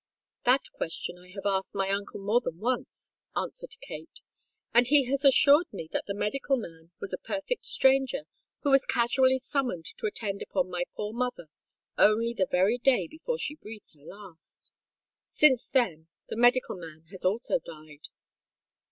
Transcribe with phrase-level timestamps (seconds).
[0.45, 4.19] "That question I have asked my uncle more than once," answered Kate;
[4.73, 8.23] "and he has assured me that the medical man was a perfect stranger
[8.61, 11.49] who was casually summoned to attend upon my poor mother
[11.99, 14.73] only the very day before she breathed her last.
[15.29, 18.07] Since then the medical man has also died."